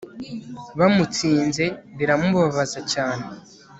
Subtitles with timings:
[0.79, 1.65] bamutsinze
[1.97, 3.25] biramubabaza cyane